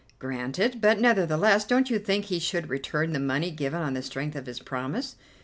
[0.17, 0.81] "Granted.
[0.81, 4.47] But nevertheless, don't you think he should return the money given on the strength of
[4.47, 5.15] his promise?"